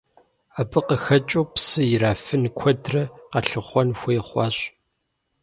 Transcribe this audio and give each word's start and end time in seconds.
Абы 0.59 0.79
къыхэкӏыу 0.87 1.45
псы 1.53 1.81
ирафын 1.93 2.43
куэдрэ 2.57 3.03
къалъыхъуэн 3.31 3.89
хуей 3.99 4.19
хъуащ. 4.27 4.57